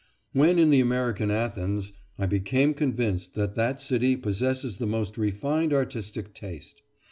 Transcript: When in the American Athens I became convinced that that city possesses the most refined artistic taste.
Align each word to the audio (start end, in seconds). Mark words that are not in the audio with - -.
When 0.33 0.57
in 0.57 0.71
the 0.71 0.79
American 0.79 1.29
Athens 1.29 1.93
I 2.17 2.25
became 2.25 2.73
convinced 2.73 3.35
that 3.35 3.53
that 3.53 3.79
city 3.79 4.15
possesses 4.17 4.77
the 4.77 4.87
most 4.87 5.15
refined 5.15 5.73
artistic 5.73 6.33
taste. 6.33 6.81